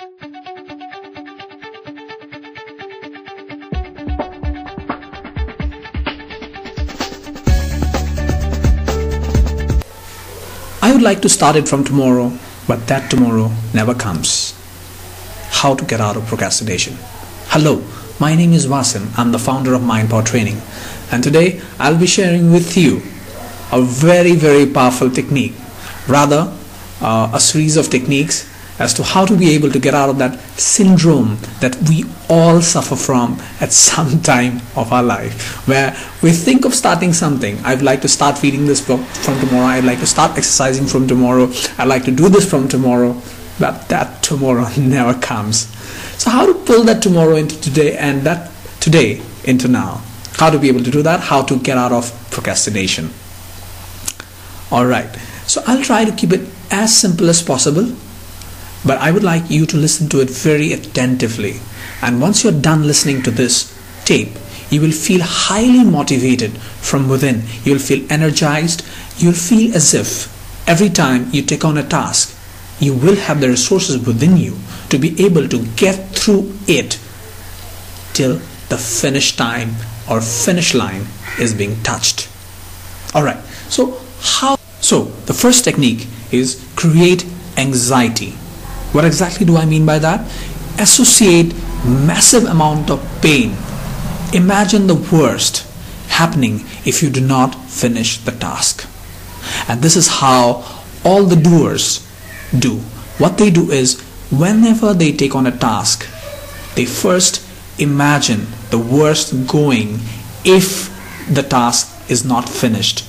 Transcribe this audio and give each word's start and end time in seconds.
I 0.00 0.04
would 10.92 11.02
like 11.02 11.20
to 11.22 11.28
start 11.28 11.56
it 11.56 11.66
from 11.66 11.82
tomorrow, 11.82 12.32
but 12.68 12.86
that 12.86 13.10
tomorrow 13.10 13.50
never 13.74 13.92
comes. 13.92 14.54
How 15.50 15.74
to 15.74 15.84
get 15.84 16.00
out 16.00 16.16
of 16.16 16.26
procrastination. 16.26 16.96
Hello, 17.48 17.82
my 18.20 18.36
name 18.36 18.52
is 18.52 18.68
Vasim. 18.68 19.08
I'm 19.18 19.32
the 19.32 19.40
founder 19.40 19.74
of 19.74 19.82
Mind 19.82 20.10
Power 20.10 20.22
Training, 20.22 20.60
and 21.10 21.24
today 21.24 21.60
I'll 21.80 21.98
be 21.98 22.06
sharing 22.06 22.52
with 22.52 22.76
you 22.76 23.02
a 23.72 23.82
very, 23.82 24.36
very 24.36 24.66
powerful 24.66 25.10
technique, 25.10 25.54
rather, 26.06 26.56
uh, 27.00 27.32
a 27.34 27.40
series 27.40 27.76
of 27.76 27.90
techniques 27.90 28.48
as 28.78 28.94
to 28.94 29.02
how 29.02 29.26
to 29.26 29.36
be 29.36 29.50
able 29.50 29.70
to 29.70 29.78
get 29.78 29.94
out 29.94 30.08
of 30.08 30.18
that 30.18 30.38
syndrome 30.58 31.36
that 31.60 31.76
we 31.88 32.04
all 32.28 32.60
suffer 32.60 32.96
from 32.96 33.40
at 33.60 33.72
some 33.72 34.20
time 34.22 34.60
of 34.76 34.92
our 34.92 35.02
life. 35.02 35.66
Where 35.66 35.96
we 36.22 36.30
think 36.30 36.64
of 36.64 36.74
starting 36.74 37.12
something. 37.12 37.58
I'd 37.64 37.82
like 37.82 38.02
to 38.02 38.08
start 38.08 38.42
reading 38.42 38.66
this 38.66 38.80
book 38.80 39.00
from 39.00 39.38
tomorrow. 39.40 39.66
I'd 39.66 39.84
like 39.84 40.00
to 40.00 40.06
start 40.06 40.36
exercising 40.38 40.86
from 40.86 41.08
tomorrow. 41.08 41.50
I'd 41.78 41.88
like 41.88 42.04
to 42.04 42.12
do 42.12 42.28
this 42.28 42.48
from 42.48 42.68
tomorrow. 42.68 43.20
But 43.58 43.88
that 43.88 44.22
tomorrow 44.22 44.68
never 44.78 45.18
comes. 45.18 45.66
So 46.18 46.30
how 46.30 46.46
to 46.46 46.54
pull 46.54 46.84
that 46.84 47.02
tomorrow 47.02 47.36
into 47.36 47.60
today 47.60 47.96
and 47.96 48.22
that 48.22 48.50
today 48.80 49.20
into 49.44 49.66
now? 49.68 50.02
How 50.34 50.50
to 50.50 50.58
be 50.58 50.68
able 50.68 50.84
to 50.84 50.90
do 50.90 51.02
that? 51.02 51.20
How 51.20 51.42
to 51.42 51.58
get 51.58 51.76
out 51.76 51.90
of 51.90 52.12
procrastination. 52.30 53.10
All 54.70 54.86
right. 54.86 55.10
So 55.48 55.62
i'll 55.66 55.82
try 55.82 56.04
to 56.04 56.12
keep 56.12 56.32
it 56.32 56.46
as 56.70 56.94
simple 56.94 57.28
as 57.30 57.42
possible 57.42 57.96
but 58.84 58.98
I 58.98 59.10
would 59.10 59.24
like 59.24 59.50
you 59.50 59.66
to 59.66 59.76
listen 59.76 60.08
to 60.10 60.20
it 60.20 60.30
very 60.30 60.72
attentively. 60.72 61.60
And 62.00 62.20
once 62.20 62.44
you're 62.44 62.52
done 62.52 62.86
listening 62.86 63.22
to 63.22 63.30
this 63.30 63.74
tape, 64.04 64.30
you 64.70 64.80
will 64.80 64.92
feel 64.92 65.20
highly 65.22 65.84
motivated 65.84 66.52
from 66.58 67.08
within. 67.08 67.42
You'll 67.64 67.78
feel 67.78 68.06
energized. 68.10 68.84
You'll 69.16 69.32
feel 69.32 69.74
as 69.74 69.94
if 69.94 70.28
every 70.68 70.90
time 70.90 71.28
you 71.32 71.42
take 71.42 71.64
on 71.64 71.78
a 71.78 71.86
task, 71.86 72.34
you 72.78 72.94
will 72.94 73.16
have 73.16 73.40
the 73.40 73.48
resources 73.48 74.06
within 74.06 74.36
you 74.36 74.56
to 74.90 74.98
be 74.98 75.24
able 75.24 75.48
to 75.48 75.66
get 75.76 76.10
through 76.10 76.54
it 76.66 76.98
till 78.12 78.34
the 78.68 78.78
finish 78.78 79.36
time 79.36 79.74
or 80.08 80.20
finish 80.20 80.74
line 80.74 81.06
is 81.40 81.54
being 81.54 81.82
touched. 81.82 82.28
All 83.14 83.22
right. 83.22 83.42
So 83.68 84.00
how 84.20 84.56
so 84.80 85.04
the 85.26 85.34
first 85.34 85.64
technique 85.64 86.06
is 86.30 86.64
create 86.76 87.26
anxiety 87.56 88.34
what 88.92 89.04
exactly 89.04 89.44
do 89.46 89.56
I 89.56 89.64
mean 89.66 89.84
by 89.84 89.98
that? 89.98 90.20
Associate 90.78 91.52
massive 91.84 92.44
amount 92.44 92.90
of 92.90 93.00
pain. 93.22 93.56
Imagine 94.32 94.86
the 94.86 94.94
worst 94.94 95.66
happening 96.08 96.60
if 96.84 97.02
you 97.02 97.10
do 97.10 97.20
not 97.20 97.54
finish 97.54 98.18
the 98.18 98.32
task. 98.32 98.86
And 99.68 99.82
this 99.82 99.96
is 99.96 100.08
how 100.08 100.64
all 101.04 101.24
the 101.24 101.36
doers 101.36 102.06
do. 102.58 102.76
What 103.18 103.38
they 103.38 103.50
do 103.50 103.70
is 103.70 104.00
whenever 104.30 104.94
they 104.94 105.12
take 105.12 105.34
on 105.34 105.46
a 105.46 105.56
task, 105.56 106.06
they 106.74 106.84
first 106.84 107.44
imagine 107.78 108.46
the 108.70 108.78
worst 108.78 109.46
going 109.46 110.00
if 110.44 110.94
the 111.32 111.42
task 111.42 112.10
is 112.10 112.24
not 112.24 112.48
finished 112.48 113.04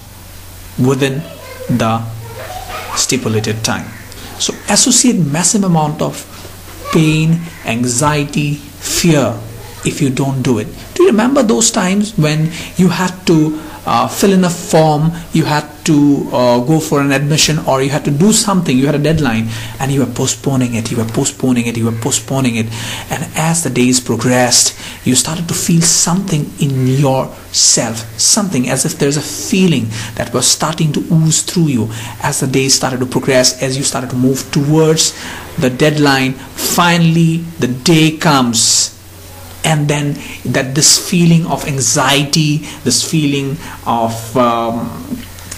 within 0.78 1.22
the 1.70 2.04
stipulated 2.96 3.64
time. 3.64 3.99
So 4.40 4.54
associate 4.70 5.18
massive 5.20 5.64
amount 5.64 6.02
of 6.02 6.26
pain, 6.92 7.40
anxiety, 7.66 8.56
fear 8.56 9.36
if 9.86 10.02
you 10.02 10.10
don't 10.10 10.42
do 10.42 10.60
it. 10.60 10.68
Do 10.96 11.04
you 11.04 11.10
remember 11.10 11.44
those 11.44 11.72
times 11.72 12.18
when 12.18 12.52
you 12.78 12.90
had 12.90 13.12
to 13.28 13.60
uh, 13.90 14.08
fill 14.08 14.34
in 14.34 14.44
a 14.44 14.50
form, 14.50 15.12
you 15.34 15.46
had 15.46 15.66
to 15.84 16.30
uh, 16.32 16.60
go 16.60 16.80
for 16.80 17.02
an 17.02 17.12
admission, 17.12 17.58
or 17.66 17.82
you 17.82 17.90
had 17.90 18.06
to 18.06 18.12
do 18.12 18.32
something, 18.32 18.78
you 18.78 18.86
had 18.86 18.94
a 18.94 19.02
deadline, 19.02 19.50
and 19.80 19.92
you 19.92 20.00
were 20.02 20.14
postponing 20.14 20.76
it, 20.76 20.92
you 20.92 20.98
were 20.98 21.12
postponing 21.20 21.66
it, 21.66 21.76
you 21.76 21.86
were 21.86 22.00
postponing 22.00 22.56
it. 22.56 22.68
And 23.10 23.26
as 23.36 23.64
the 23.64 23.72
days 23.72 24.00
progressed, 24.00 24.78
you 25.08 25.16
started 25.16 25.48
to 25.48 25.56
feel 25.56 25.82
something 25.82 26.46
in 26.60 26.86
yourself, 26.86 27.98
something 28.20 28.70
as 28.70 28.86
if 28.86 29.00
there's 29.00 29.18
a 29.18 29.22
feeling 29.22 29.88
that 30.14 30.32
was 30.36 30.46
starting 30.46 30.94
to 30.94 31.00
ooze 31.12 31.42
through 31.42 31.70
you 31.70 31.90
as 32.22 32.42
the 32.42 32.48
days 32.48 32.76
started 32.76 33.00
to 33.00 33.08
progress, 33.08 33.64
as 33.64 33.76
you 33.76 33.84
started 33.84 34.12
to 34.12 34.16
move 34.16 34.52
towards 34.52 35.18
the 35.58 35.72
deadline. 35.72 36.34
Finally, 36.34 37.38
the 37.58 37.68
day 37.68 38.18
comes 38.18 38.99
and 39.70 39.88
then 39.88 40.18
that 40.44 40.74
this 40.76 40.98
feeling 41.10 41.46
of 41.46 41.66
anxiety 41.68 42.58
this 42.84 43.00
feeling 43.10 43.56
of 43.86 44.36
um, 44.36 44.90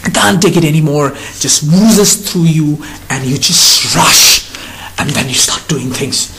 can't 0.09 0.41
take 0.41 0.57
it 0.57 0.65
anymore 0.65 1.11
just 1.39 1.63
oozes 1.63 2.29
through 2.29 2.43
you 2.43 2.83
and 3.09 3.25
you 3.25 3.37
just 3.37 3.95
rush 3.95 4.51
and 4.97 5.09
then 5.11 5.27
you 5.27 5.35
start 5.35 5.67
doing 5.67 5.89
things. 5.89 6.29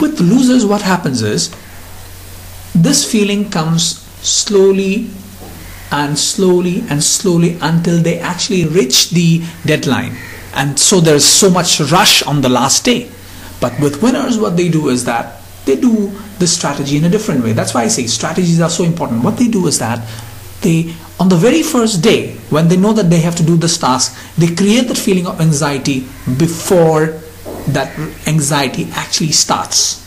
With 0.00 0.20
losers 0.20 0.64
what 0.66 0.82
happens 0.82 1.22
is 1.22 1.54
this 2.74 3.10
feeling 3.10 3.50
comes 3.50 3.98
slowly 4.22 5.10
and 5.90 6.18
slowly 6.18 6.84
and 6.90 7.02
slowly 7.02 7.58
until 7.60 8.02
they 8.02 8.18
actually 8.18 8.66
reach 8.66 9.10
the 9.10 9.42
deadline. 9.64 10.16
And 10.54 10.78
so 10.78 11.00
there's 11.00 11.24
so 11.24 11.50
much 11.50 11.80
rush 11.80 12.22
on 12.22 12.42
the 12.42 12.48
last 12.48 12.84
day. 12.84 13.10
But 13.60 13.78
with 13.80 14.02
winners 14.02 14.38
what 14.38 14.56
they 14.56 14.68
do 14.68 14.88
is 14.88 15.04
that 15.04 15.35
they 15.66 15.76
do 15.76 16.12
the 16.38 16.46
strategy 16.46 16.96
in 16.96 17.04
a 17.04 17.08
different 17.10 17.44
way. 17.44 17.52
That's 17.52 17.74
why 17.74 17.82
I 17.82 17.88
say 17.88 18.06
strategies 18.06 18.60
are 18.60 18.70
so 18.70 18.84
important. 18.84 19.22
What 19.22 19.36
they 19.36 19.48
do 19.48 19.66
is 19.66 19.78
that 19.80 20.00
they, 20.62 20.94
on 21.20 21.28
the 21.28 21.36
very 21.36 21.62
first 21.62 22.02
day, 22.02 22.34
when 22.50 22.68
they 22.68 22.76
know 22.76 22.92
that 22.92 23.10
they 23.10 23.20
have 23.20 23.36
to 23.36 23.42
do 23.42 23.56
this 23.56 23.76
task, 23.76 24.16
they 24.38 24.54
create 24.54 24.88
that 24.88 24.96
feeling 24.96 25.26
of 25.26 25.40
anxiety 25.40 26.06
before 26.38 27.20
that 27.68 27.92
anxiety 28.26 28.88
actually 28.92 29.32
starts. 29.32 30.04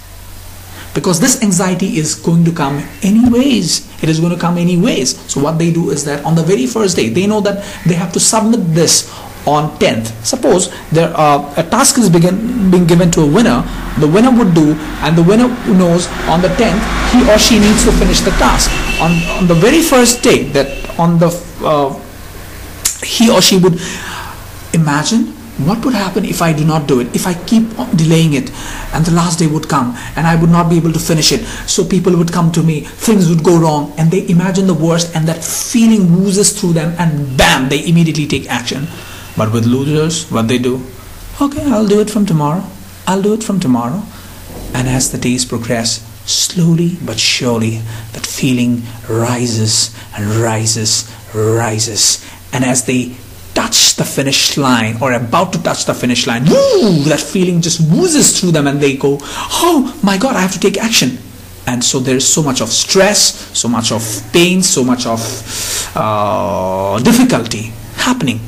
Because 0.96 1.20
this 1.20 1.44
anxiety 1.44 1.98
is 1.98 2.16
going 2.16 2.44
to 2.46 2.52
come 2.52 2.82
anyways. 3.04 3.86
It 4.02 4.10
is 4.10 4.20
going 4.20 4.34
to 4.34 4.40
come 4.40 4.58
anyways. 4.58 5.20
So 5.32 5.40
what 5.42 5.60
they 5.60 5.72
do 5.72 5.92
is 5.92 6.04
that 6.06 6.26
on 6.26 6.36
the 6.36 6.44
very 6.44 6.66
first 6.66 6.96
day, 6.96 7.10
they 7.10 7.28
know 7.28 7.42
that 7.42 7.64
they 7.86 7.94
have 7.94 8.12
to 8.14 8.20
submit 8.20 8.74
this 8.74 9.12
on 9.46 9.70
10th. 9.80 10.12
Suppose 10.24 10.70
there 10.92 11.12
uh, 11.16 11.54
a 11.58 11.64
task 11.64 11.98
is 11.98 12.10
begin, 12.10 12.70
being 12.72 12.86
given 12.86 13.12
to 13.12 13.22
a 13.22 13.28
winner, 13.28 13.64
the 14.00 14.08
winner 14.08 14.32
would 14.32 14.54
do, 14.54 14.74
and 15.04 15.18
the 15.18 15.24
winner 15.24 15.48
knows 15.68 16.08
on 16.28 16.42
the 16.42 16.50
10th 16.50 16.80
he 17.12 17.26
or 17.30 17.38
she 17.40 17.60
needs 17.60 17.84
to 17.86 17.92
finish 17.94 18.20
the 18.22 18.32
task. 18.32 18.70
On, 19.02 19.12
on 19.38 19.48
the 19.48 19.56
very 19.56 19.82
first 19.82 20.24
day, 20.24 20.44
that 20.54 20.68
on 21.00 21.18
the 21.20 21.30
uh, 21.64 21.94
he 23.04 23.30
or 23.32 23.42
she 23.42 23.58
would 23.58 23.80
imagine 24.74 25.34
what 25.66 25.84
would 25.84 25.94
happen 25.94 26.24
if 26.24 26.42
I 26.42 26.54
do 26.54 26.64
not 26.64 26.88
do 26.88 27.02
it, 27.02 27.14
if 27.14 27.28
I 27.28 27.34
keep 27.34 27.64
delaying 27.96 28.34
it, 28.34 28.50
and 28.94 29.06
the 29.06 29.12
last 29.12 29.40
day 29.40 29.48
would 29.48 29.68
come 29.68 29.96
and 30.16 30.26
I 30.26 30.36
would 30.36 30.50
not 30.50 30.70
be 30.70 30.78
able 30.78 30.94
to 30.94 31.00
finish 31.00 31.32
it. 31.32 31.42
So 31.68 31.84
people 31.84 32.16
would 32.18 32.32
come 32.32 32.52
to 32.54 32.64
me, 32.64 32.82
things 32.82 33.30
would 33.30 33.44
go 33.44 33.60
wrong, 33.60 33.94
and 33.98 34.10
they 34.10 34.28
imagine 34.30 34.68
the 34.68 34.74
worst, 34.74 35.16
and 35.16 35.28
that 35.28 35.44
feeling 35.44 36.08
oozes 36.22 36.60
through 36.60 36.74
them, 36.74 36.96
and 36.98 37.38
bam, 37.38 37.68
they 37.70 37.86
immediately 37.88 38.26
take 38.28 38.50
action. 38.50 38.88
But 39.40 39.54
with 39.54 39.66
losers, 39.66 40.30
what 40.30 40.50
they 40.50 40.58
do? 40.58 40.86
Okay, 41.40 41.64
I'll 41.72 41.88
do 41.88 42.02
it 42.02 42.10
from 42.10 42.26
tomorrow. 42.26 42.62
I'll 43.08 43.22
do 43.22 43.34
it 43.34 43.42
from 43.42 43.62
tomorrow. 43.62 44.04
And 44.74 44.86
as 44.90 45.14
the 45.14 45.18
days 45.18 45.46
progress, 45.46 46.04
slowly 46.26 46.98
but 47.06 47.18
surely, 47.18 47.78
that 48.12 48.26
feeling 48.26 48.84
rises 49.08 49.96
and 50.14 50.26
rises, 50.44 51.10
rises. 51.34 52.30
And 52.52 52.66
as 52.66 52.84
they 52.84 53.16
touch 53.54 53.96
the 53.96 54.04
finish 54.04 54.58
line 54.58 54.98
or 55.02 55.14
about 55.14 55.54
to 55.54 55.64
touch 55.64 55.86
the 55.86 55.94
finish 55.94 56.28
line, 56.28 56.44
woo, 56.44 57.06
that 57.06 57.22
feeling 57.22 57.62
just 57.62 57.80
oozes 57.94 58.38
through 58.38 58.52
them 58.52 58.68
and 58.68 58.82
they 58.82 58.98
go, 58.98 59.20
oh 59.22 59.98
my 60.04 60.18
God, 60.18 60.36
I 60.36 60.42
have 60.42 60.52
to 60.52 60.60
take 60.60 60.78
action. 60.78 61.18
And 61.66 61.82
so 61.82 62.00
there's 62.00 62.28
so 62.28 62.44
much 62.44 62.60
of 62.60 62.68
stress, 62.68 63.58
so 63.58 63.70
much 63.70 63.94
of 63.94 64.04
pain, 64.34 64.62
so 64.64 64.84
much 64.84 65.06
of 65.06 65.22
uh, 65.96 67.00
difficulty 67.00 67.72
happening 67.96 68.42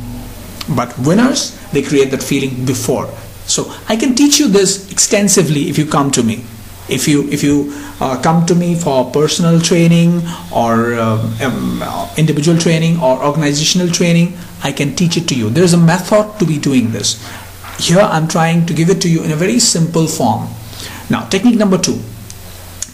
but 0.75 0.97
winners 0.99 1.57
they 1.71 1.81
create 1.81 2.11
that 2.11 2.23
feeling 2.23 2.65
before. 2.65 3.09
So 3.45 3.73
i 3.89 3.95
can 3.95 4.15
teach 4.15 4.39
you 4.39 4.47
this 4.47 4.91
extensively 4.91 5.69
if 5.69 5.77
you 5.77 5.85
come 5.85 6.11
to 6.11 6.23
me. 6.23 6.43
If 6.89 7.07
you 7.07 7.27
if 7.29 7.43
you 7.43 7.71
uh, 8.01 8.21
come 8.21 8.45
to 8.47 8.55
me 8.55 8.75
for 8.75 9.09
personal 9.11 9.59
training 9.59 10.21
or 10.51 10.93
uh, 10.95 11.19
um, 11.41 11.83
individual 12.17 12.57
training 12.57 12.99
or 12.99 13.23
organizational 13.23 13.87
training 13.89 14.37
i 14.63 14.71
can 14.71 14.95
teach 14.95 15.17
it 15.17 15.27
to 15.29 15.35
you. 15.35 15.49
There's 15.49 15.73
a 15.73 15.77
method 15.77 16.39
to 16.39 16.45
be 16.45 16.57
doing 16.59 16.91
this. 16.91 17.19
Here 17.79 17.99
i'm 17.99 18.27
trying 18.27 18.65
to 18.65 18.73
give 18.73 18.89
it 18.89 19.01
to 19.01 19.09
you 19.09 19.23
in 19.23 19.31
a 19.31 19.35
very 19.35 19.59
simple 19.59 20.07
form. 20.07 20.49
Now 21.09 21.27
technique 21.29 21.57
number 21.57 21.77
2 21.77 21.99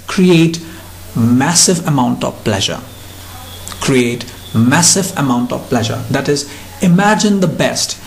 create 0.08 0.60
massive 1.16 1.86
amount 1.88 2.24
of 2.24 2.34
pleasure. 2.44 2.80
Create 3.82 4.26
massive 4.56 5.16
amount 5.18 5.52
of 5.52 5.62
pleasure. 5.70 6.02
That 6.10 6.30
is 6.30 6.50
imagine 6.82 7.40
the 7.40 7.48
best 7.48 7.98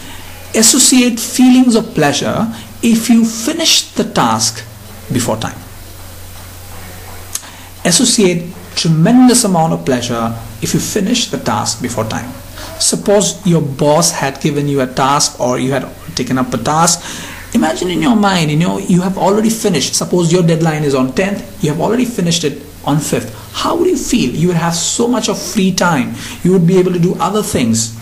associate 0.54 1.18
feelings 1.20 1.76
of 1.76 1.94
pleasure 1.94 2.52
if 2.82 3.08
you 3.08 3.24
finish 3.24 3.92
the 3.92 4.04
task 4.04 4.64
before 5.12 5.36
time. 5.36 5.58
Associate 7.84 8.52
tremendous 8.74 9.44
amount 9.44 9.72
of 9.72 9.84
pleasure 9.84 10.34
if 10.62 10.74
you 10.74 10.80
finish 10.80 11.30
the 11.30 11.38
task 11.38 11.82
before 11.82 12.04
time. 12.04 12.30
Suppose 12.78 13.44
your 13.46 13.62
boss 13.62 14.10
had 14.12 14.40
given 14.40 14.68
you 14.68 14.80
a 14.80 14.86
task 14.86 15.38
or 15.40 15.58
you 15.58 15.72
had 15.72 15.88
taken 16.14 16.38
up 16.38 16.52
a 16.54 16.58
task. 16.58 17.04
Imagine 17.54 17.90
in 17.90 18.00
your 18.00 18.16
mind, 18.16 18.50
you 18.50 18.56
know, 18.56 18.78
you 18.78 19.02
have 19.02 19.18
already 19.18 19.50
finished. 19.50 19.94
Suppose 19.94 20.32
your 20.32 20.42
deadline 20.42 20.84
is 20.84 20.94
on 20.94 21.12
10th, 21.12 21.62
you 21.62 21.70
have 21.70 21.80
already 21.80 22.04
finished 22.04 22.44
it 22.44 22.62
on 22.84 22.96
5th. 22.96 23.34
How 23.52 23.76
would 23.76 23.88
you 23.88 23.96
feel? 23.96 24.30
You 24.30 24.48
would 24.48 24.56
have 24.56 24.74
so 24.74 25.08
much 25.08 25.28
of 25.28 25.40
free 25.40 25.72
time. 25.72 26.14
You 26.42 26.52
would 26.52 26.66
be 26.66 26.78
able 26.78 26.92
to 26.92 26.98
do 26.98 27.14
other 27.16 27.42
things 27.42 27.99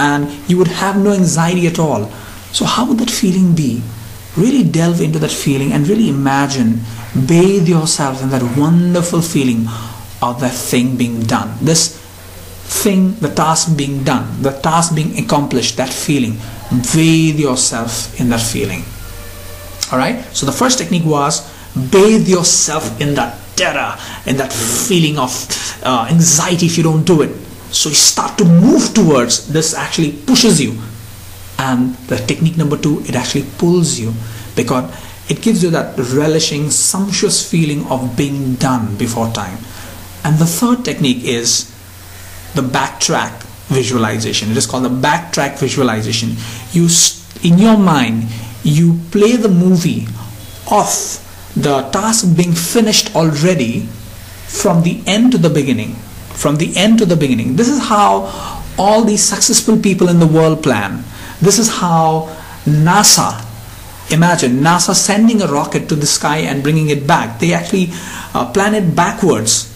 and 0.00 0.32
you 0.48 0.56
would 0.56 0.72
have 0.80 0.96
no 0.96 1.12
anxiety 1.12 1.66
at 1.66 1.78
all. 1.78 2.06
So, 2.56 2.64
how 2.64 2.86
would 2.86 2.98
that 2.98 3.10
feeling 3.10 3.54
be? 3.54 3.82
Really 4.36 4.64
delve 4.64 5.00
into 5.00 5.18
that 5.18 5.30
feeling 5.30 5.72
and 5.72 5.86
really 5.86 6.08
imagine, 6.08 6.80
bathe 7.26 7.68
yourself 7.68 8.22
in 8.22 8.30
that 8.30 8.56
wonderful 8.56 9.20
feeling 9.20 9.66
of 10.22 10.40
that 10.40 10.54
thing 10.54 10.96
being 10.96 11.20
done. 11.22 11.56
This 11.60 11.98
thing, 12.82 13.14
the 13.16 13.28
task 13.28 13.76
being 13.76 14.02
done, 14.04 14.42
the 14.42 14.52
task 14.52 14.94
being 14.94 15.18
accomplished, 15.18 15.76
that 15.76 15.92
feeling. 15.92 16.38
Bathe 16.94 17.38
yourself 17.38 18.18
in 18.20 18.30
that 18.30 18.40
feeling. 18.40 18.84
Alright? 19.92 20.24
So, 20.34 20.46
the 20.46 20.52
first 20.52 20.78
technique 20.78 21.04
was 21.04 21.44
bathe 21.90 22.26
yourself 22.26 23.00
in 23.00 23.14
that 23.16 23.36
terror, 23.56 23.98
in 24.24 24.38
that 24.38 24.52
feeling 24.52 25.18
of 25.18 25.30
uh, 25.84 26.08
anxiety 26.10 26.66
if 26.66 26.78
you 26.78 26.84
don't 26.84 27.04
do 27.04 27.20
it. 27.22 27.49
So 27.72 27.88
you 27.88 27.94
start 27.94 28.38
to 28.38 28.44
move 28.44 28.94
towards 28.94 29.52
this 29.52 29.74
actually 29.74 30.12
pushes 30.12 30.60
you. 30.60 30.78
And 31.58 31.94
the 32.08 32.16
technique 32.16 32.56
number 32.56 32.76
two, 32.76 33.00
it 33.04 33.14
actually 33.14 33.44
pulls 33.58 33.98
you 33.98 34.14
because 34.56 34.90
it 35.28 35.42
gives 35.42 35.62
you 35.62 35.70
that 35.70 35.96
relishing, 35.98 36.70
sumptuous 36.70 37.48
feeling 37.48 37.86
of 37.86 38.16
being 38.16 38.54
done 38.54 38.96
before 38.96 39.28
time. 39.30 39.58
And 40.24 40.38
the 40.38 40.46
third 40.46 40.84
technique 40.84 41.24
is 41.24 41.70
the 42.54 42.62
backtrack 42.62 43.42
visualization. 43.68 44.50
It 44.50 44.56
is 44.56 44.66
called 44.66 44.84
the 44.84 44.88
backtrack 44.88 45.58
visualization. 45.58 46.36
You, 46.72 46.88
in 47.44 47.58
your 47.58 47.76
mind, 47.76 48.24
you 48.64 48.98
play 49.10 49.36
the 49.36 49.48
movie 49.48 50.06
of 50.70 50.88
the 51.54 51.82
task 51.92 52.36
being 52.36 52.52
finished 52.52 53.14
already 53.14 53.86
from 54.46 54.82
the 54.82 55.00
end 55.06 55.32
to 55.32 55.38
the 55.38 55.50
beginning 55.50 55.96
from 56.40 56.56
the 56.56 56.74
end 56.74 56.98
to 56.98 57.04
the 57.04 57.16
beginning. 57.16 57.56
This 57.56 57.68
is 57.68 57.78
how 57.78 58.32
all 58.78 59.04
these 59.04 59.22
successful 59.22 59.76
people 59.78 60.08
in 60.08 60.20
the 60.20 60.26
world 60.26 60.62
plan. 60.62 61.04
This 61.40 61.58
is 61.58 61.68
how 61.68 62.34
NASA, 62.64 63.44
imagine 64.10 64.60
NASA 64.60 64.94
sending 64.94 65.42
a 65.42 65.46
rocket 65.46 65.88
to 65.90 65.94
the 65.94 66.06
sky 66.06 66.38
and 66.38 66.62
bringing 66.62 66.88
it 66.88 67.06
back. 67.06 67.38
They 67.40 67.52
actually 67.52 67.88
uh, 68.32 68.50
plan 68.52 68.74
it 68.74 68.96
backwards. 68.96 69.68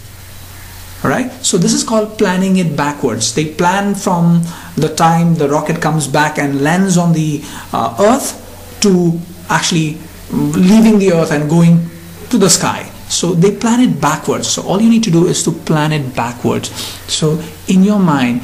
Alright, 1.05 1.33
so 1.45 1.59
this 1.59 1.75
is 1.75 1.85
called 1.85 2.17
planning 2.17 2.57
it 2.57 2.75
backwards. 2.75 3.35
They 3.35 3.53
plan 3.53 3.95
from 3.95 4.43
the 4.75 4.89
time 4.89 5.35
the 5.35 5.51
rocket 5.51 5.83
comes 5.83 6.09
back 6.09 6.39
and 6.39 6.63
lands 6.63 6.97
on 6.97 7.13
the 7.13 7.45
uh, 7.75 7.95
earth 8.01 8.41
to 8.81 9.21
actually 9.51 9.99
leaving 10.33 10.99
the 10.99 11.13
earth 11.13 11.31
and 11.31 11.51
going 11.51 11.91
to 12.31 12.39
the 12.39 12.49
sky 12.49 12.91
so 13.15 13.33
they 13.33 13.57
plan 13.57 13.81
it 13.81 14.01
backwards. 14.01 14.49
So 14.49 14.63
all 14.63 14.81
you 14.81 14.91
need 14.91 15.05
to 15.05 15.11
do 15.11 15.27
is 15.27 15.43
to 15.45 15.53
plan 15.53 15.93
it 15.93 16.15
backwards. 16.17 16.71
So 17.07 17.41
in 17.69 17.85
your 17.85 18.01
mind 18.01 18.43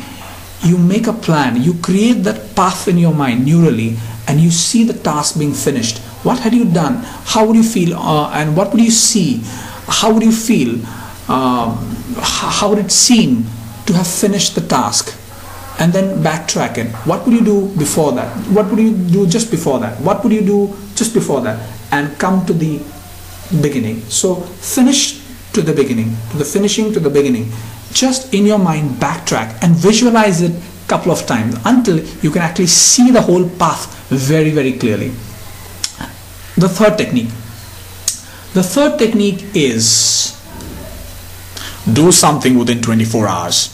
you 0.63 0.79
make 0.79 1.07
a 1.07 1.13
plan. 1.13 1.63
You 1.63 1.75
create 1.75 2.23
that 2.25 2.55
path 2.55 2.87
in 2.87 2.99
your 2.99 3.15
mind 3.15 3.47
neurally 3.47 3.99
and 4.29 4.41
you 4.41 4.51
see 4.51 4.85
the 4.85 4.95
task 4.95 5.39
being 5.39 5.55
finished. 5.55 5.99
What 6.23 6.39
had 6.39 6.55
you 6.55 6.71
done? 6.71 7.03
How 7.25 7.47
would 7.47 7.57
you 7.57 7.63
feel 7.63 7.97
uh, 7.97 8.31
and 8.31 8.57
what 8.57 8.73
would 8.73 8.81
you 8.81 8.91
see? 8.91 9.43
How 9.89 10.13
would 10.13 10.23
you 10.23 10.33
feel? 10.33 10.75
Um, 11.31 11.79
how 12.21 12.71
would 12.71 12.79
it 12.79 12.93
seem 12.93 13.45
to 13.87 13.93
have 13.95 14.07
finished 14.07 14.55
the 14.55 14.61
task? 14.61 15.17
And 15.79 15.93
then 15.95 16.23
backtrack 16.23 16.77
it. 16.77 16.93
What 17.09 17.25
would 17.25 17.33
you 17.33 17.43
do 17.45 17.75
before 17.79 18.13
that? 18.13 18.29
What 18.49 18.67
would 18.69 18.79
you 18.79 18.93
do 18.93 19.27
just 19.27 19.51
before 19.51 19.79
that? 19.81 19.99
What 20.01 20.23
would 20.23 20.33
you 20.33 20.43
do 20.43 20.77
just 20.95 21.15
before 21.15 21.41
that? 21.41 21.59
And 21.91 22.19
come 22.19 22.45
to 22.47 22.53
the 22.53 22.83
beginning. 23.61 24.01
So 24.03 24.37
finish 24.37 25.21
to 25.53 25.63
the 25.63 25.73
beginning, 25.73 26.17
to 26.31 26.39
the 26.39 26.45
finishing 26.45 26.93
to 26.93 27.01
the 27.01 27.11
beginning. 27.11 27.51
Just 27.93 28.33
in 28.33 28.47
your 28.47 28.59
mind 28.59 29.01
backtrack 29.01 29.59
and 29.63 29.75
visualize 29.75 30.43
it 30.43 30.53
a 30.53 30.89
couple 30.89 31.11
of 31.11 31.27
times 31.27 31.57
until 31.65 31.99
you 32.23 32.31
can 32.31 32.43
actually 32.43 32.69
see 32.69 33.11
the 33.11 33.21
whole 33.21 33.49
path 33.59 33.93
very 34.09 34.51
very 34.51 34.73
clearly. 34.73 35.09
The 36.57 36.69
third 36.69 36.99
technique. 36.99 37.31
The 38.53 38.63
third 38.63 38.99
technique 38.99 39.45
is 39.55 40.37
do 41.93 42.13
something 42.13 42.59
within 42.59 42.83
24 42.83 43.29
hours. 43.29 43.69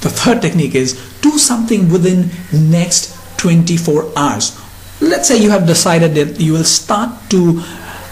The 0.00 0.10
third 0.10 0.42
technique 0.42 0.74
is 0.74 0.94
do 1.20 1.38
something 1.38 1.90
within 1.90 2.30
next 2.52 3.14
24 3.38 4.12
hours. 4.16 4.58
Let's 5.00 5.28
say 5.28 5.36
you 5.36 5.50
have 5.50 5.66
decided 5.66 6.14
that 6.14 6.40
you 6.40 6.52
will 6.54 6.64
start 6.64 7.10
to 7.30 7.62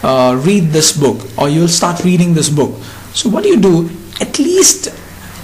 uh, 0.05 0.39
read 0.45 0.69
this 0.69 0.95
book 0.97 1.17
or 1.37 1.49
you'll 1.49 1.75
start 1.81 2.03
reading 2.03 2.33
this 2.33 2.49
book. 2.49 2.77
So 3.13 3.29
what 3.29 3.43
do 3.43 3.49
you 3.49 3.59
do? 3.59 3.89
At 4.21 4.37
least 4.39 4.93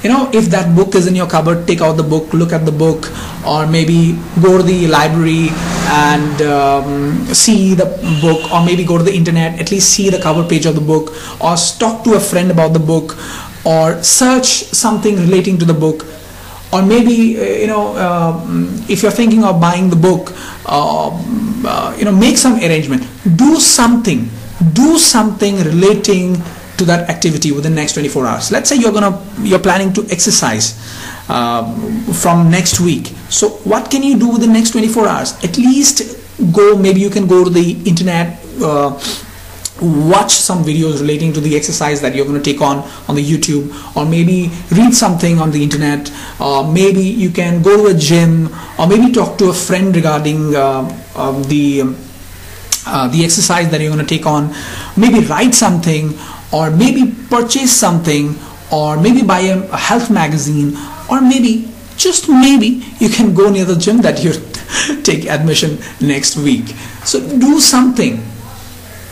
you 0.03 0.09
know 0.09 0.29
if 0.33 0.45
that 0.49 0.75
book 0.75 0.95
is 0.95 1.07
in 1.07 1.15
your 1.15 1.27
cupboard 1.27 1.67
take 1.67 1.79
out 1.79 1.93
the 1.93 2.03
book 2.11 2.33
look 2.33 2.51
at 2.51 2.65
the 2.65 2.71
book 2.71 3.11
or 3.45 3.67
maybe 3.67 4.17
go 4.41 4.57
to 4.57 4.63
the 4.63 4.87
library 4.87 5.49
and 5.93 6.41
um, 6.41 7.25
see 7.33 7.75
the 7.75 7.85
book 8.19 8.51
or 8.51 8.65
maybe 8.65 8.83
go 8.83 8.97
to 8.97 9.03
the 9.03 9.13
internet 9.13 9.59
at 9.59 9.69
least 9.69 9.91
see 9.91 10.09
the 10.09 10.19
cover 10.19 10.43
page 10.43 10.65
of 10.65 10.73
the 10.73 10.81
book 10.81 11.13
or 11.39 11.55
talk 11.77 12.03
to 12.03 12.15
a 12.15 12.19
friend 12.19 12.49
about 12.49 12.73
the 12.73 12.79
book 12.79 13.15
or 13.63 14.01
search 14.01 14.65
something 14.73 15.15
relating 15.17 15.57
to 15.59 15.65
the 15.65 15.73
book. 15.73 16.05
Or 16.73 16.81
maybe 16.81 17.37
uh, 17.37 17.43
you 17.43 17.67
know 17.67 17.95
uh, 17.95 18.39
if 18.87 19.03
you're 19.03 19.11
thinking 19.11 19.43
of 19.43 19.59
buying 19.59 19.89
the 19.89 19.95
book 19.97 20.31
uh, 20.65 21.09
uh 21.65 21.95
you 21.97 22.05
know 22.05 22.15
make 22.15 22.37
some 22.37 22.55
arrangement. 22.55 23.05
Do 23.37 23.59
something 23.59 24.29
do 24.73 24.97
something 24.97 25.57
relating 25.57 26.41
to 26.77 26.85
that 26.85 27.09
activity 27.09 27.51
within 27.51 27.73
the 27.73 27.81
next 27.81 27.93
24 27.93 28.25
hours. 28.25 28.51
Let's 28.51 28.69
say 28.69 28.75
you're 28.75 28.91
gonna 28.91 29.21
you're 29.41 29.59
planning 29.59 29.93
to 29.93 30.05
exercise 30.09 30.77
uh, 31.29 31.63
from 32.13 32.49
next 32.49 32.79
week. 32.79 33.07
So 33.29 33.49
what 33.63 33.91
can 33.91 34.03
you 34.03 34.17
do 34.17 34.29
within 34.29 34.49
the 34.49 34.59
next 34.59 34.71
24 34.71 35.07
hours? 35.07 35.33
At 35.43 35.57
least 35.57 36.17
go 36.51 36.75
maybe 36.77 36.99
you 36.99 37.09
can 37.09 37.27
go 37.27 37.43
to 37.43 37.49
the 37.49 37.77
internet 37.85 38.39
uh, 38.63 38.97
watch 39.81 40.33
some 40.33 40.63
videos 40.63 41.01
relating 41.01 41.33
to 41.33 41.41
the 41.41 41.55
exercise 41.55 42.01
that 42.01 42.13
you're 42.15 42.25
going 42.25 42.41
to 42.41 42.51
take 42.51 42.61
on 42.61 42.77
on 43.07 43.15
the 43.15 43.23
YouTube 43.23 43.73
or 43.95 44.05
maybe 44.05 44.51
read 44.71 44.93
something 44.93 45.39
on 45.39 45.51
the 45.51 45.61
internet 45.63 46.11
or 46.39 46.71
maybe 46.71 47.01
you 47.01 47.31
can 47.31 47.61
go 47.61 47.77
to 47.77 47.95
a 47.95 47.97
gym 47.97 48.47
or 48.77 48.87
maybe 48.87 49.11
talk 49.11 49.37
to 49.39 49.49
a 49.49 49.53
friend 49.53 49.95
regarding 49.95 50.55
uh, 50.55 50.85
um, 51.15 51.43
the 51.43 51.81
uh, 52.85 53.07
the 53.07 53.23
exercise 53.23 53.69
that 53.71 53.81
you're 53.81 53.91
going 53.93 54.05
to 54.05 54.15
take 54.17 54.25
on. 54.25 54.53
Maybe 54.97 55.19
write 55.25 55.53
something 55.53 56.17
or 56.51 56.69
maybe 56.71 57.13
purchase 57.29 57.71
something 57.71 58.35
or 58.71 58.99
maybe 58.99 59.23
buy 59.23 59.39
a, 59.39 59.61
a 59.69 59.77
health 59.77 60.09
magazine 60.09 60.75
or 61.09 61.21
maybe 61.21 61.67
just 61.97 62.29
maybe 62.29 62.83
you 62.99 63.09
can 63.09 63.33
go 63.33 63.49
near 63.49 63.65
the 63.65 63.75
gym 63.75 64.01
that 64.01 64.23
you 64.23 64.33
take 65.03 65.25
admission 65.25 65.77
next 65.99 66.37
week. 66.37 66.67
So 67.05 67.19
do 67.39 67.59
something 67.59 68.23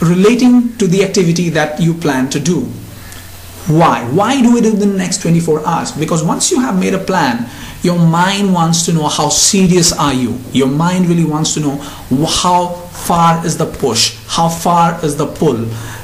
relating 0.00 0.76
to 0.78 0.86
the 0.86 1.04
activity 1.04 1.50
that 1.50 1.80
you 1.80 1.94
plan 1.94 2.30
to 2.30 2.40
do. 2.40 2.62
Why? 3.68 4.02
Why 4.10 4.40
do 4.42 4.56
it 4.56 4.64
in 4.64 4.78
the 4.78 4.86
next 4.86 5.20
24 5.20 5.66
hours? 5.66 5.92
Because 5.92 6.24
once 6.24 6.50
you 6.50 6.60
have 6.60 6.80
made 6.80 6.94
a 6.94 6.98
plan 6.98 7.48
your 7.82 7.98
mind 7.98 8.52
wants 8.52 8.84
to 8.86 8.92
know 8.92 9.08
how 9.08 9.28
serious 9.30 9.92
are 9.92 10.12
you? 10.12 10.38
Your 10.52 10.68
mind 10.68 11.06
really 11.06 11.24
wants 11.24 11.54
to 11.54 11.60
know 11.60 11.76
how 12.26 12.89
far 13.10 13.44
is 13.44 13.56
the 13.58 13.66
push? 13.66 14.14
How 14.28 14.48
far 14.48 15.04
is 15.04 15.16
the 15.16 15.26
pull? 15.26 15.58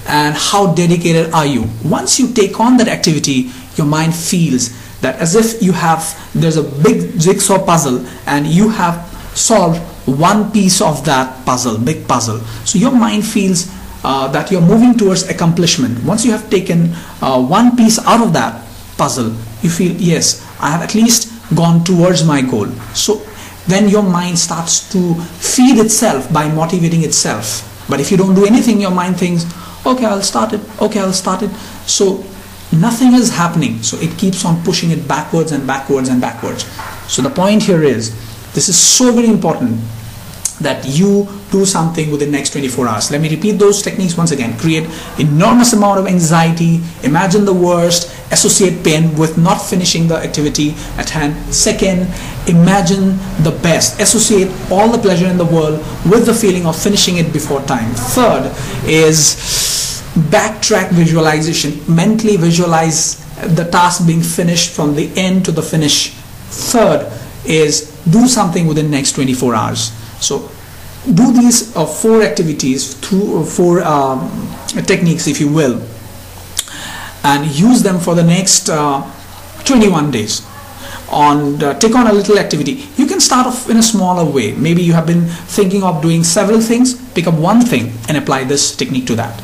And 0.09 0.35
how 0.35 0.75
dedicated 0.75 1.33
are 1.33 1.47
you? 1.47 1.67
Once 1.85 2.19
you 2.19 2.33
take 2.35 2.59
on 2.59 2.77
that 2.79 2.89
activity 2.89 3.51
your 3.77 3.87
mind 3.87 4.13
feels 4.13 4.75
that 5.03 5.15
as 5.21 5.37
if 5.37 5.63
you 5.63 5.71
have 5.71 6.03
there's 6.35 6.57
a 6.57 6.65
big 6.83 7.21
jigsaw 7.21 7.65
puzzle 7.65 8.05
and 8.27 8.47
you 8.47 8.71
have 8.71 8.97
solved 9.39 9.79
one 10.07 10.51
piece 10.51 10.81
of 10.81 11.05
that 11.05 11.31
puzzle 11.47 11.79
big 11.79 12.09
puzzle. 12.09 12.41
So 12.67 12.79
your 12.79 12.91
mind 12.91 13.25
feels 13.25 13.71
uh, 14.03 14.27
that 14.33 14.51
you're 14.51 14.67
moving 14.75 14.99
towards 14.99 15.29
accomplishment. 15.29 16.03
Once 16.03 16.25
you 16.25 16.33
have 16.33 16.51
taken 16.51 16.91
uh, 17.23 17.39
one 17.41 17.77
piece 17.77 18.01
out 18.01 18.21
of 18.21 18.33
that 18.33 18.67
puzzle 18.99 19.31
you 19.63 19.69
feel 19.69 19.93
yes 19.93 20.41
i 20.59 20.71
have 20.71 20.81
at 20.81 20.95
least 20.95 21.31
gone 21.55 21.85
towards 21.85 22.25
my 22.25 22.41
goal. 22.43 22.67
So 22.95 23.23
then 23.67 23.89
your 23.89 24.03
mind 24.03 24.39
starts 24.39 24.91
to 24.93 25.15
feed 25.39 25.79
itself 25.79 26.33
by 26.33 26.49
motivating 26.49 27.03
itself. 27.03 27.73
But 27.89 28.01
if 28.01 28.11
you 28.11 28.17
don't 28.17 28.35
do 28.35 28.47
anything 28.47 28.81
your 28.81 28.91
mind 28.91 29.19
thinks 29.19 29.45
okay 29.85 30.05
i'll 30.07 30.23
start 30.23 30.53
it. 30.53 30.61
Okay 30.81 31.01
i'll 31.01 31.13
start 31.13 31.43
it. 31.43 31.51
So 31.87 32.25
nothing 32.73 33.15
is 33.15 33.31
happening. 33.31 33.83
So 33.83 33.97
it 33.99 34.17
keeps 34.19 34.45
on 34.45 34.63
pushing 34.63 34.91
it 34.91 35.07
backwards 35.07 35.53
and 35.53 35.67
backwards 35.67 36.09
and 36.09 36.21
backwards. 36.21 36.65
So 37.09 37.23
the 37.23 37.31
point 37.31 37.63
here 37.63 37.83
is 37.83 38.11
this 38.53 38.69
is 38.69 38.79
so 38.79 39.13
very 39.13 39.29
important 39.29 39.81
that 40.61 40.87
you 40.87 41.29
do 41.51 41.65
something 41.65 42.11
within 42.11 42.31
next 42.31 42.51
24 42.51 42.89
hours. 42.89 43.11
Let 43.11 43.21
me 43.21 43.29
repeat 43.29 43.53
those 43.53 43.83
techniques 43.83 44.17
once 44.17 44.31
again. 44.31 44.59
Create 44.59 44.89
enormous 45.19 45.73
amount 45.73 46.01
of 46.01 46.07
anxiety 46.07 46.81
imagine 47.03 47.45
the 47.45 47.53
worst 47.53 48.13
associate 48.33 48.83
pain 48.83 49.17
with 49.17 49.39
not 49.39 49.59
finishing 49.59 50.09
the 50.09 50.17
activity 50.17 50.71
at 50.97 51.11
hand. 51.11 51.55
Second 51.55 52.09
imagine 52.49 53.19
the 53.43 53.57
best. 53.63 54.01
Associate 54.01 54.51
all 54.71 54.89
the 54.89 54.99
pleasure 54.99 55.27
in 55.27 55.37
the 55.37 55.45
world 55.45 55.79
with 56.11 56.27
the 56.27 56.35
feeling 56.35 56.67
of 56.67 56.81
finishing 56.81 57.19
it 57.19 57.33
before 57.33 57.61
time. 57.63 57.93
Third 57.95 58.53
is 58.87 60.03
backtrack 60.31 60.91
visualization. 60.91 61.81
Mentally 61.95 62.37
visualize 62.37 63.23
the 63.55 63.69
task 63.71 64.07
being 64.07 64.23
finished 64.23 64.71
from 64.75 64.95
the 64.95 65.11
end 65.17 65.45
to 65.45 65.53
the 65.53 65.63
finish. 65.63 66.11
Third 66.49 67.13
is 67.45 67.93
do 68.11 68.27
something 68.27 68.67
within 68.67 68.91
next 68.91 69.13
24 69.13 69.55
hours 69.55 70.06
so 70.21 70.51
do 71.15 71.33
these 71.33 71.75
uh, 71.77 71.87
four 71.87 72.23
activities, 72.23 72.95
two, 73.01 73.39
uh, 73.39 73.45
four 73.45 73.83
um, 73.83 74.29
techniques, 74.87 75.27
if 75.27 75.41
you 75.41 75.53
will, 75.53 75.83
and 77.23 77.47
use 77.47 77.83
them 77.83 77.99
for 77.99 78.15
the 78.15 78.25
next 78.25 78.69
uh, 78.69 79.03
21 79.65 80.11
days. 80.11 80.47
On 81.09 81.63
uh, 81.63 81.79
take 81.79 81.95
on 81.95 82.09
a 82.09 82.13
little 82.13 82.37
activity. 82.37 82.85
You 82.97 83.07
can 83.07 83.21
start 83.21 83.47
off 83.47 83.71
in 83.71 83.77
a 83.77 83.83
smaller 83.83 84.29
way. 84.29 84.53
Maybe 84.53 84.83
you 84.83 84.93
have 84.93 85.07
been 85.07 85.27
thinking 85.27 85.85
of 85.85 86.03
doing 86.03 86.25
several 86.25 86.61
things. 86.61 86.95
Pick 87.13 87.29
up 87.29 87.35
one 87.35 87.61
thing 87.61 87.93
and 88.09 88.17
apply 88.17 88.43
this 88.43 88.75
technique 88.75 89.07
to 89.07 89.15
that 89.15 89.41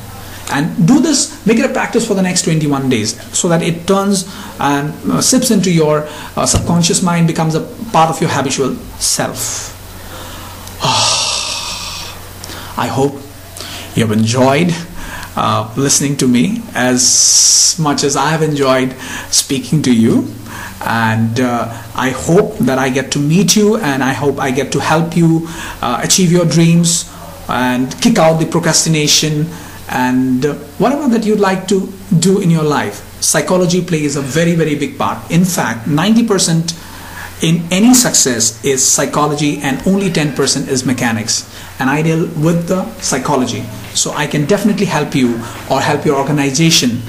and 0.51 0.87
do 0.87 1.01
this 1.01 1.47
make 1.47 1.57
it 1.59 1.65
a 1.65 1.73
practice 1.73 2.07
for 2.07 2.15
the 2.15 2.21
next 2.21 2.43
21 2.43 2.89
days 2.91 3.15
so 3.35 3.49
that 3.49 3.63
it 3.63 3.87
turns 3.87 4.29
and 4.59 4.93
uh, 5.11 5.21
sips 5.21 5.51
into 5.51 5.73
your 5.73 6.07
uh, 6.37 6.45
subconscious 6.45 7.01
mind 7.01 7.27
becomes 7.27 7.55
a 7.55 7.61
part 7.93 8.11
of 8.11 8.21
your 8.21 8.29
habitual 8.29 8.75
self 8.99 9.82
I 12.77 12.87
hope 12.89 13.15
you 13.95 14.07
have 14.07 14.13
enjoyed 14.13 14.73
uh, 15.37 15.73
listening 15.77 16.17
to 16.19 16.29
me 16.29 16.63
as 16.75 17.77
much 17.79 18.05
as 18.05 18.17
I 18.17 18.31
have 18.31 18.43
enjoyed 18.43 18.93
speaking 19.31 19.83
to 19.83 19.95
you. 19.95 20.33
And 20.85 21.39
uh, 21.41 21.69
I 21.95 22.11
hope 22.11 22.59
that 22.59 22.79
I 22.79 22.89
get 22.89 23.13
to 23.13 23.19
meet 23.19 23.55
you 23.55 23.77
and 23.77 24.03
I 24.03 24.13
hope 24.13 24.39
I 24.39 24.51
get 24.51 24.73
to 24.73 24.81
help 24.81 25.17
you 25.17 25.47
uh, 25.81 26.01
achieve 26.03 26.33
your 26.33 26.45
dreams 26.45 27.11
and 27.49 27.95
kick 28.01 28.19
out 28.19 28.39
the 28.41 28.47
procrastination 28.47 29.47
and 29.89 30.45
uh, 30.45 30.55
whatever 30.79 31.09
that 31.09 31.25
you'd 31.25 31.41
like 31.41 31.69
to 31.69 31.93
do 32.19 32.41
in 32.41 32.51
your 32.51 32.65
life. 32.65 32.97
Psychology 33.23 33.85
plays 33.85 34.17
a 34.17 34.23
very, 34.23 34.55
very 34.55 34.75
big 34.75 34.99
part. 34.99 35.31
In 35.31 35.45
fact, 35.45 35.87
90% 35.87 36.79
in 37.43 37.63
any 37.73 37.95
success 37.95 38.65
is 38.65 38.87
psychology 38.87 39.59
and 39.59 39.87
only 39.87 40.09
10% 40.09 40.69
is 40.69 40.85
mechanics 40.85 41.49
and 41.83 41.91
I 41.91 42.01
deal 42.01 42.29
with 42.39 42.69
the 42.69 42.87
psychology. 43.01 43.63
So 43.93 44.13
I 44.13 44.29
can 44.29 44.47
definitely 44.47 44.87
help 44.87 45.17
you 45.17 45.35
or 45.69 45.81
help 45.81 46.07
your 46.07 46.17
organization 46.17 47.03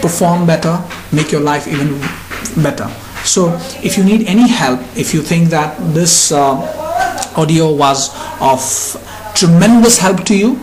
perform 0.00 0.46
better 0.46 0.78
make 1.12 1.32
your 1.32 1.40
life 1.40 1.66
even 1.66 1.98
better. 2.62 2.86
So 3.24 3.58
if 3.82 3.98
you 3.98 4.04
need 4.04 4.28
any 4.28 4.48
help 4.48 4.78
if 4.96 5.12
you 5.12 5.20
think 5.20 5.50
that 5.50 5.76
this 5.94 6.30
uh, 6.30 6.54
audio 7.36 7.74
was 7.74 8.14
of 8.40 8.62
tremendous 9.34 9.98
help 9.98 10.22
to 10.26 10.36
you 10.36 10.60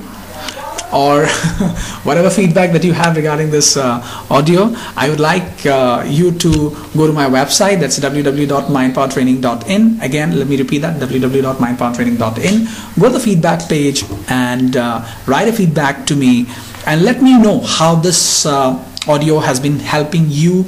or 0.94 1.26
whatever 2.08 2.30
feedback 2.30 2.72
that 2.72 2.84
you 2.84 2.94
have 2.94 3.16
regarding 3.16 3.50
this 3.50 3.76
uh, 3.78 4.00
audio 4.30 4.72
I 4.96 5.10
would 5.10 5.20
like 5.20 5.66
uh, 5.66 6.04
you 6.08 6.32
to 6.32 6.70
go 6.96 7.08
to 7.08 7.14
my 7.14 7.26
website 7.26 7.80
that's 7.80 8.00
www.mindpowertraining.in 8.00 10.02
again 10.02 10.38
let 10.38 10.48
me 10.48 10.58
repeat 10.58 10.80
that 10.80 11.02
www.mindpowertraining.in 11.02 12.68
go 13.00 13.08
to 13.08 13.14
the 13.14 13.20
feedback 13.20 13.68
page 13.68 14.06
and 14.30 14.78
uh, 14.78 15.04
write 15.26 15.48
a 15.48 15.54
feedback 15.54 16.06
to 16.06 16.16
me 16.16 16.46
and 16.86 17.04
let 17.04 17.22
me 17.22 17.38
know 17.38 17.60
how 17.62 17.96
this 17.96 18.46
uh, 18.46 18.78
audio 19.08 19.40
has 19.40 19.60
been 19.60 19.80
helping 19.80 20.26
you 20.28 20.60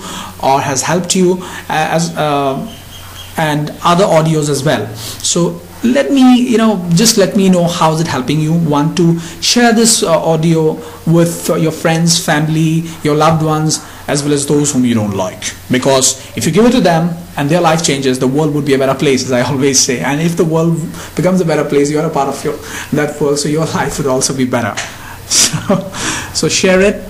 or 0.44 0.60
has 0.60 0.82
helped 0.82 1.16
you 1.16 1.38
as 1.70 2.16
uh, 2.18 2.56
and 3.38 3.72
other 3.84 4.06
audios 4.06 4.50
as 4.50 4.64
well. 4.64 4.88
So 4.96 5.62
let 5.84 6.12
me 6.12 6.40
you 6.40 6.58
know 6.58 6.88
just 6.94 7.18
let 7.18 7.36
me 7.36 7.50
know 7.50 7.68
how 7.68 7.94
is 7.94 8.02
it 8.02 8.08
helping 8.08 8.40
you. 8.40 8.54
Want 8.54 8.98
to 8.98 9.20
share 9.42 9.74
this 9.74 10.04
uh, 10.04 10.20
audio 10.20 10.74
with 11.06 11.50
uh, 11.50 11.56
your 11.56 11.72
friends 11.72 12.24
family 12.24 12.84
your 13.04 13.16
loved 13.16 13.44
ones 13.44 13.86
as 14.08 14.24
well 14.24 14.34
as 14.34 14.46
those 14.46 14.72
whom 14.72 14.86
you 14.86 14.94
don't 14.94 15.16
like. 15.16 15.44
Because 15.70 16.26
if 16.38 16.46
you 16.46 16.52
give 16.52 16.66
it 16.66 16.72
to 16.72 16.82
them 16.82 17.16
and 17.38 17.50
their 17.50 17.62
life 17.62 17.84
changes 17.84 18.20
the 18.20 18.28
world 18.28 18.54
would 18.54 18.66
be 18.66 18.74
a 18.74 18.78
better 18.78 18.98
place 18.98 19.24
as 19.26 19.32
i 19.32 19.42
always 19.52 19.80
say. 19.80 20.00
And 20.00 20.22
if 20.22 20.38
the 20.38 20.46
world 20.46 20.78
becomes 21.16 21.42
a 21.42 21.46
better 21.46 21.68
place 21.68 21.92
you're 21.92 22.06
a 22.06 22.10
part 22.10 22.30
of 22.30 22.44
your 22.44 22.56
that 22.94 23.20
world 23.20 23.40
so 23.40 23.50
your 23.50 23.66
life 23.80 23.98
would 23.98 24.08
also 24.08 24.36
be 24.36 24.46
better. 24.46 24.76
So 25.28 25.92
so 26.34 26.50
share 26.50 26.82
it. 26.82 27.04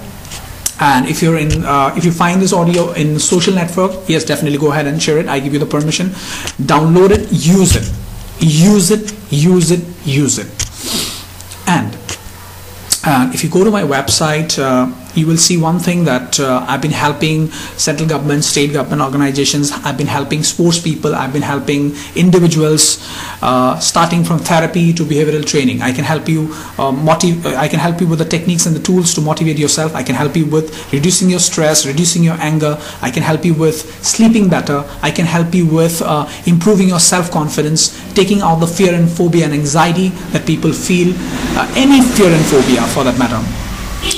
And 0.79 1.07
if 1.07 1.21
you're 1.21 1.37
in 1.37 1.65
uh, 1.65 1.93
if 1.97 2.05
you 2.05 2.11
find 2.11 2.41
this 2.41 2.53
audio 2.53 2.91
in 2.93 3.19
social 3.19 3.53
network 3.53 4.07
yes 4.07 4.23
definitely 4.23 4.57
go 4.57 4.71
ahead 4.71 4.87
and 4.87 5.01
share 5.01 5.17
it. 5.17 5.27
I 5.27 5.39
give 5.39 5.53
you 5.53 5.59
the 5.59 5.65
permission. 5.65 6.07
Download 6.59 7.11
it. 7.11 7.27
Use 7.31 7.75
it 7.75 8.04
use 8.39 8.91
it 8.91 9.13
use 9.31 9.71
it 9.71 9.83
use 10.05 10.37
it. 10.37 10.47
And 11.67 11.95
uh, 13.05 13.31
if 13.33 13.43
you 13.43 13.49
go 13.49 13.63
to 13.63 13.71
my 13.71 13.83
website 13.83 14.57
uh, 14.59 14.87
you 15.17 15.27
will 15.27 15.37
see 15.37 15.57
one 15.57 15.79
thing 15.79 16.03
that 16.05 16.39
uh, 16.39 16.65
I've 16.67 16.81
been 16.81 16.91
helping 16.91 17.49
central 17.77 18.07
government, 18.07 18.43
state 18.43 18.73
government 18.73 19.01
organizations, 19.01 19.71
I've 19.71 19.97
been 19.97 20.07
helping 20.07 20.43
sports 20.43 20.79
people, 20.79 21.15
I've 21.15 21.33
been 21.33 21.41
helping 21.41 21.95
individuals 22.15 23.07
uh, 23.41 23.79
starting 23.79 24.23
from 24.23 24.39
therapy 24.39 24.93
to 24.93 25.03
behavioral 25.03 25.45
training. 25.45 25.81
I 25.81 25.91
can 25.91 26.03
help 26.03 26.27
you 26.27 26.53
uh, 26.77 26.91
uh, 27.45 27.55
I 27.57 27.67
can 27.67 27.79
help 27.79 28.01
you 28.01 28.07
with 28.07 28.19
the 28.19 28.25
techniques 28.25 28.65
and 28.65 28.75
the 28.75 28.79
tools 28.79 29.13
to 29.15 29.21
motivate 29.21 29.57
yourself. 29.57 29.95
I 29.95 30.03
can 30.03 30.15
help 30.15 30.35
you 30.35 30.45
with 30.45 30.91
reducing 30.93 31.29
your 31.29 31.39
stress, 31.39 31.85
reducing 31.85 32.23
your 32.23 32.35
anger. 32.39 32.77
I 33.01 33.11
can 33.11 33.23
help 33.23 33.45
you 33.45 33.53
with 33.53 34.03
sleeping 34.03 34.49
better. 34.49 34.83
I 35.01 35.11
can 35.11 35.25
help 35.25 35.53
you 35.53 35.65
with 35.65 36.01
uh, 36.01 36.29
improving 36.45 36.87
your 36.89 36.99
self-confidence, 36.99 38.13
taking 38.13 38.41
out 38.41 38.59
the 38.59 38.67
fear 38.67 38.93
and 38.93 39.09
phobia 39.09 39.45
and 39.45 39.53
anxiety 39.53 40.09
that 40.33 40.45
people 40.45 40.71
feel, 40.71 41.13
uh, 41.57 41.71
any 41.75 42.01
fear 42.01 42.31
and 42.31 42.45
phobia 42.45 42.81
for 42.87 43.03
that 43.03 43.17
matter. 43.17 43.64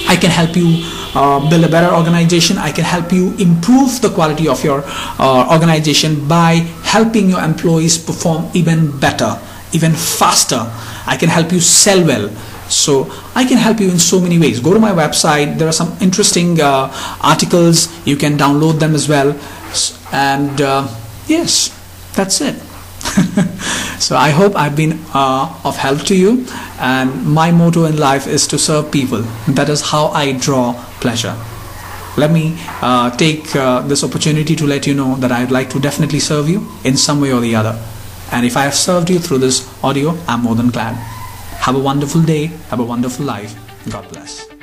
I 0.07 0.15
can 0.15 0.31
help 0.31 0.55
you 0.55 0.83
uh, 1.15 1.49
build 1.49 1.63
a 1.63 1.69
better 1.69 1.93
organization. 1.93 2.57
I 2.57 2.71
can 2.71 2.83
help 2.83 3.11
you 3.11 3.35
improve 3.37 4.01
the 4.01 4.09
quality 4.09 4.47
of 4.47 4.63
your 4.63 4.83
uh, 4.85 5.47
organization 5.51 6.27
by 6.27 6.65
helping 6.83 7.29
your 7.29 7.41
employees 7.41 7.97
perform 7.97 8.49
even 8.53 8.97
better, 8.99 9.39
even 9.73 9.93
faster. 9.93 10.63
I 11.05 11.17
can 11.17 11.29
help 11.29 11.51
you 11.51 11.59
sell 11.59 12.05
well. 12.05 12.29
So 12.69 13.09
I 13.33 13.45
can 13.45 13.57
help 13.57 13.79
you 13.79 13.89
in 13.89 13.99
so 13.99 14.19
many 14.19 14.37
ways. 14.39 14.59
Go 14.59 14.73
to 14.73 14.79
my 14.79 14.91
website. 14.91 15.57
There 15.57 15.67
are 15.67 15.73
some 15.73 15.95
interesting 16.01 16.59
uh, 16.59 16.91
articles. 17.21 17.87
You 18.05 18.17
can 18.17 18.37
download 18.37 18.79
them 18.79 18.93
as 18.93 19.07
well. 19.07 19.39
And 20.11 20.59
uh, 20.61 20.87
yes, 21.27 21.71
that's 22.13 22.41
it. 22.41 22.55
so 23.99 24.15
I 24.15 24.29
hope 24.29 24.55
I've 24.55 24.75
been 24.75 24.99
uh, 25.13 25.61
of 25.63 25.75
help 25.77 26.01
to 26.03 26.15
you 26.15 26.45
and 26.79 27.25
my 27.25 27.51
motto 27.51 27.85
in 27.85 27.97
life 27.97 28.27
is 28.27 28.47
to 28.47 28.57
serve 28.59 28.91
people. 28.91 29.21
That 29.47 29.69
is 29.69 29.81
how 29.81 30.07
I 30.07 30.33
draw 30.33 30.73
pleasure. 30.99 31.35
Let 32.17 32.31
me 32.31 32.55
uh, 32.81 33.15
take 33.15 33.55
uh, 33.55 33.81
this 33.81 34.03
opportunity 34.03 34.55
to 34.55 34.65
let 34.65 34.87
you 34.87 34.93
know 34.93 35.15
that 35.15 35.31
I'd 35.31 35.51
like 35.51 35.69
to 35.71 35.79
definitely 35.79 36.19
serve 36.19 36.49
you 36.49 36.67
in 36.83 36.97
some 36.97 37.21
way 37.21 37.31
or 37.31 37.41
the 37.41 37.55
other. 37.55 37.79
And 38.31 38.45
if 38.45 38.57
I 38.57 38.63
have 38.63 38.75
served 38.75 39.09
you 39.09 39.19
through 39.19 39.39
this 39.39 39.67
audio 39.83 40.17
I'm 40.27 40.41
more 40.41 40.55
than 40.55 40.69
glad. 40.69 40.95
Have 41.61 41.75
a 41.75 41.79
wonderful 41.79 42.21
day. 42.21 42.47
Have 42.69 42.79
a 42.79 42.85
wonderful 42.85 43.25
life. 43.25 43.55
God 43.89 44.07
bless 44.09 44.56